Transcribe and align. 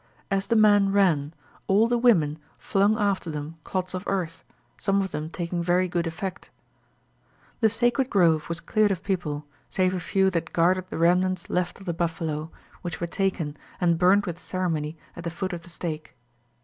As 0.31 0.47
the 0.47 0.55
men 0.55 0.91
ran, 0.91 1.31
all 1.67 1.87
the 1.87 1.95
women 1.99 2.39
flung 2.57 2.97
after 2.97 3.29
them 3.29 3.59
clods 3.63 3.93
of 3.93 4.03
earth, 4.07 4.43
some 4.79 4.99
of 4.99 5.11
them 5.11 5.29
taking 5.29 5.61
very 5.61 5.87
good 5.87 6.07
effect. 6.07 6.49
The 7.59 7.69
sacred 7.69 8.09
grove 8.09 8.49
was 8.49 8.61
cleared 8.61 8.89
of 8.89 9.03
people, 9.03 9.45
save 9.69 9.93
a 9.93 9.99
few 9.99 10.31
that 10.31 10.53
guarded 10.53 10.89
the 10.89 10.97
remnants 10.97 11.51
left 11.51 11.79
of 11.79 11.85
the 11.85 11.93
buffalo, 11.93 12.49
which 12.81 12.99
were 12.99 13.05
taken, 13.05 13.55
and 13.79 13.99
burnt 13.99 14.25
with 14.25 14.41
ceremony 14.41 14.97
at 15.15 15.23
the 15.23 15.29
foot 15.29 15.53
of 15.53 15.61
the 15.61 15.69
stake." 15.69 16.15